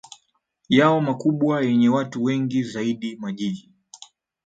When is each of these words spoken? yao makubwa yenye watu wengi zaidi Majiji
yao 0.69 1.01
makubwa 1.01 1.61
yenye 1.65 1.89
watu 1.89 2.23
wengi 2.23 2.63
zaidi 2.63 3.15
Majiji 3.15 3.71